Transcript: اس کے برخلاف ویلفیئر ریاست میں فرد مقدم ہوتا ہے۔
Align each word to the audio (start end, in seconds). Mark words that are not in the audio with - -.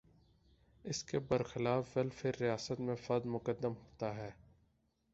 اس 0.83 1.03
کے 1.03 1.19
برخلاف 1.19 1.97
ویلفیئر 1.97 2.33
ریاست 2.39 2.79
میں 2.79 2.95
فرد 2.95 3.25
مقدم 3.25 3.73
ہوتا 3.73 4.15
ہے۔ 4.15 4.31